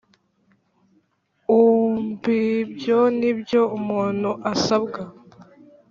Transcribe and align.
Umb 1.59 2.21
ibyo 2.59 2.99
ni 3.19 3.31
byo 3.39 3.61
umuntu 3.77 4.29
asabwa 4.51 5.01